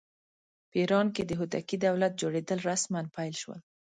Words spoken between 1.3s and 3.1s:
هوتکي دولت جوړېدل رسماً